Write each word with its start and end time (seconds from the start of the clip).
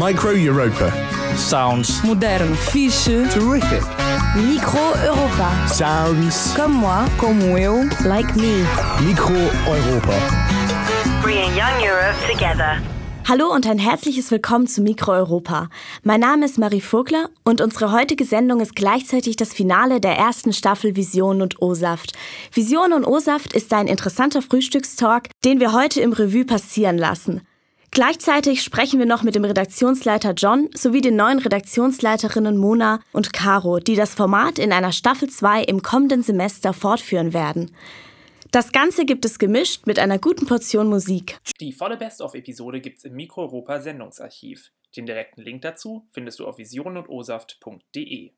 Micro 0.00 0.30
Europa. 0.30 0.90
Sounds. 1.36 2.02
Modern. 2.02 2.54
Fiche. 2.54 3.28
Terrific. 3.30 3.82
Micro 4.34 4.94
Europa. 5.04 5.68
Sounds. 5.68 6.54
Comme 6.56 6.72
moi. 6.72 7.06
Como 7.18 7.58
eu. 7.58 7.84
Like 8.06 8.34
me. 8.34 8.64
Micro 9.04 9.36
Europa. 9.66 10.16
Bringing 11.22 11.54
young 11.54 11.82
Europe 11.82 12.16
together. 12.26 12.80
Hallo 13.28 13.52
und 13.52 13.66
ein 13.66 13.78
herzliches 13.78 14.30
Willkommen 14.30 14.66
zu 14.66 14.80
Mikro 14.80 15.12
Europa. 15.12 15.68
Mein 16.02 16.20
Name 16.20 16.46
ist 16.46 16.58
Marie 16.58 16.80
Vogler 16.80 17.30
und 17.44 17.60
unsere 17.60 17.92
heutige 17.92 18.24
Sendung 18.24 18.60
ist 18.60 18.74
gleichzeitig 18.74 19.36
das 19.36 19.52
Finale 19.52 20.00
der 20.00 20.16
ersten 20.16 20.52
Staffel 20.52 20.96
Vision 20.96 21.42
und 21.42 21.62
O-Saft. 21.62 22.12
Vision 22.52 22.92
und 22.92 23.04
O-Saft 23.04 23.52
ist 23.52 23.72
ein 23.72 23.86
interessanter 23.86 24.42
Frühstückstalk, 24.42 25.28
den 25.44 25.60
wir 25.60 25.72
heute 25.72 26.00
im 26.00 26.12
Revue 26.12 26.44
passieren 26.44 26.98
lassen. 26.98 27.42
Gleichzeitig 27.92 28.62
sprechen 28.62 29.00
wir 29.00 29.06
noch 29.06 29.24
mit 29.24 29.34
dem 29.34 29.44
Redaktionsleiter 29.44 30.32
John 30.34 30.68
sowie 30.74 31.00
den 31.00 31.16
neuen 31.16 31.40
Redaktionsleiterinnen 31.40 32.56
Mona 32.56 33.00
und 33.12 33.32
Caro, 33.32 33.80
die 33.80 33.96
das 33.96 34.14
Format 34.14 34.60
in 34.60 34.72
einer 34.72 34.92
Staffel 34.92 35.28
2 35.28 35.64
im 35.64 35.82
kommenden 35.82 36.22
Semester 36.22 36.72
fortführen 36.72 37.32
werden. 37.32 37.72
Das 38.52 38.72
Ganze 38.72 39.04
gibt 39.04 39.24
es 39.24 39.38
gemischt 39.38 39.86
mit 39.86 40.00
einer 40.00 40.18
guten 40.18 40.44
Portion 40.44 40.88
Musik. 40.88 41.38
Die 41.60 41.72
volle 41.72 41.96
Best-of-Episode 41.96 42.80
gibt's 42.80 43.04
im 43.04 43.14
Mikro 43.14 43.42
Europa 43.42 43.80
Sendungsarchiv. 43.80 44.72
Den 44.96 45.06
direkten 45.06 45.42
Link 45.42 45.62
dazu 45.62 46.08
findest 46.10 46.40
du 46.40 46.48
auf 46.48 46.58
visionundosaf.de. 46.58 48.32